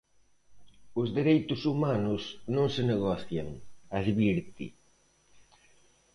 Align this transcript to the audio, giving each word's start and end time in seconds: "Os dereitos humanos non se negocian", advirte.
"Os 1.01 1.09
dereitos 1.17 1.61
humanos 1.71 2.21
non 2.55 2.67
se 2.75 2.81
negocian", 2.91 3.47
advirte. 3.99 4.65